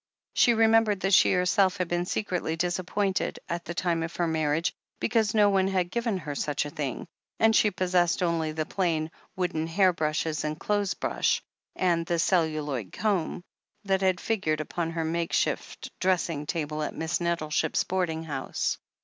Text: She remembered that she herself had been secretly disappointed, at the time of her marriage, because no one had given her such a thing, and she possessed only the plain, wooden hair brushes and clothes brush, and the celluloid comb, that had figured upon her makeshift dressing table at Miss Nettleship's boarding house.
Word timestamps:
She 0.33 0.55
remembered 0.55 1.01
that 1.01 1.13
she 1.13 1.33
herself 1.33 1.77
had 1.77 1.87
been 1.87 2.05
secretly 2.07 2.55
disappointed, 2.55 3.37
at 3.47 3.65
the 3.65 3.75
time 3.75 4.01
of 4.01 4.15
her 4.15 4.25
marriage, 4.25 4.73
because 4.99 5.35
no 5.35 5.51
one 5.51 5.67
had 5.67 5.91
given 5.91 6.17
her 6.17 6.33
such 6.33 6.65
a 6.65 6.71
thing, 6.71 7.05
and 7.39 7.55
she 7.55 7.69
possessed 7.69 8.23
only 8.23 8.51
the 8.51 8.65
plain, 8.65 9.11
wooden 9.35 9.67
hair 9.67 9.93
brushes 9.93 10.43
and 10.43 10.59
clothes 10.59 10.95
brush, 10.95 11.43
and 11.75 12.07
the 12.07 12.17
celluloid 12.17 12.91
comb, 12.91 13.43
that 13.83 14.01
had 14.01 14.19
figured 14.19 14.59
upon 14.59 14.89
her 14.89 15.05
makeshift 15.05 15.91
dressing 15.99 16.47
table 16.47 16.81
at 16.81 16.95
Miss 16.97 17.21
Nettleship's 17.21 17.83
boarding 17.83 18.23
house. 18.23 18.79